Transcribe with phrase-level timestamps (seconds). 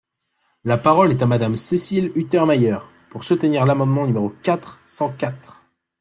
[0.63, 2.79] La parole est à Madame Cécile Untermaier,
[3.11, 5.61] pour soutenir l’amendement numéro quatre cent quatre.